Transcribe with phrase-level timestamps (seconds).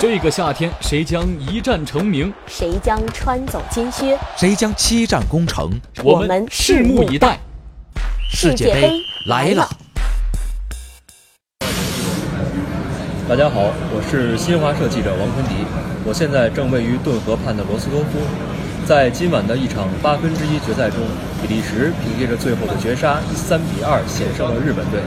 [0.00, 2.32] 这个夏天，谁将一战成名？
[2.46, 4.16] 谁将穿走金靴？
[4.36, 5.72] 谁将七战攻城？
[6.04, 7.36] 我们拭目以待。
[8.30, 8.92] 世界杯
[9.26, 9.68] 来了！
[13.28, 15.66] 大家好，我是新华社记者王坤迪，
[16.04, 18.20] 我现在正位于顿河畔的罗斯托夫。
[18.86, 21.00] 在今晚的一场八分之一决赛中，
[21.42, 25.00] 比利时凭借着最后的绝杀，以三比二险胜了日本队，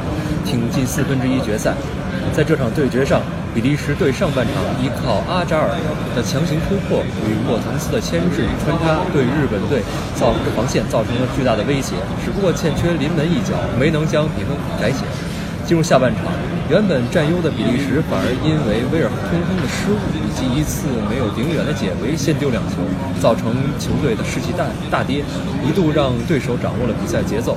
[0.45, 1.73] 挺进四分之一决赛。
[2.33, 3.21] 在这场对决上，
[3.54, 5.69] 比利时队上半场依靠阿扎尔
[6.15, 9.83] 的强行突破与莫腾斯的牵制与穿插，对日本队
[10.15, 15.05] 造防线造成了巨大的威胁，只不过欠缺临门一脚，没能将比分改写。
[15.63, 16.25] 进入下半场，
[16.69, 22.83] 原本占优的比利时反而因为威尔通亨的失误以及一次没有顶远的解围，先丢两球，
[23.21, 25.24] 造成球队的士气大大跌，
[25.63, 27.55] 一度让对手掌握了比赛节奏。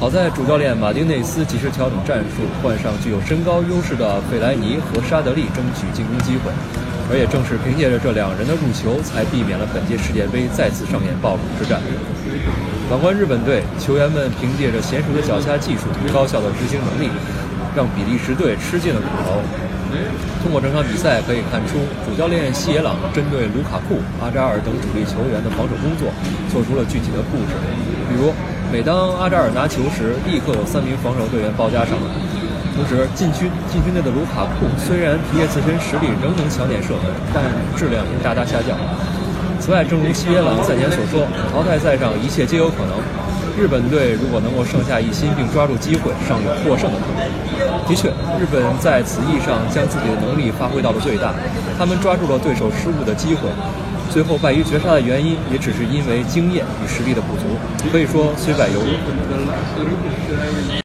[0.00, 6.48] 好在主教练马丁内斯及时调整战术，换上具有身高优势的费莱尼和沙德利争取进攻机会，
[7.12, 11.76] 而也正是凭借着这两人的入球，才避免了本届世界杯再次上演爆冷之战。
[12.88, 17.12] 反观日本队，球员们凭借着娴熟的脚下技术与高效的执行能力，
[17.76, 19.36] 让比利时队吃尽了苦头。
[20.40, 21.76] 通过整场比赛可以看出，
[22.08, 26.08] 主教练西野朗针对卢卡库、阿扎尔等主力球员的防守工作
[26.48, 27.52] 做出了具体的布置。
[28.08, 28.32] 比如，
[28.72, 32.06] 每当阿扎尔拿球时，立刻有三名防守队员包夹上来。
[32.70, 37.42] 同时，禁区禁区内的卢卡库虽然凭借自身实力仍能抢点射门，但
[37.74, 38.78] 质量也大大下降。
[39.58, 42.94] 此外，正如西耶朗赛前所说，淘汰赛上一切皆有可能。
[43.58, 47.26] 日本队如果能够剩下一心并抓住机会，尚有获胜的可能。
[47.90, 51.34] 的确，日本在此役上将自己的能力发挥到了最大，
[51.76, 53.50] 他们抓住了对手失误的机会，
[54.10, 57.42] 最后败于绝杀的原因也只是因为经验与实力的不足。
[57.90, 58.90] 可以说虽败犹荣。